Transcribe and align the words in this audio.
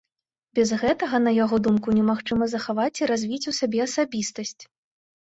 Без 0.59 0.71
гэтага, 0.83 1.19
на 1.27 1.33
яго 1.43 1.59
думку, 1.69 1.87
немагчыма 1.99 2.51
захаваць 2.57 2.91
і 3.03 3.13
развіць 3.15 3.45
у 3.55 3.57
сабе 3.63 3.79
асабістасць. 3.91 4.61